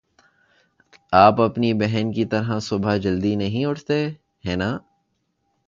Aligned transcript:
آپ 1.13 1.41
اپنی 1.41 1.73
بہن 1.73 2.11
کی 2.11 2.25
طرح 2.25 2.59
صبح 2.59 2.97
جلدی 2.97 3.35
نہیں 3.35 3.65
اٹھتے، 3.65 4.07
ہے 4.47 4.55
نا؟ 4.55 4.77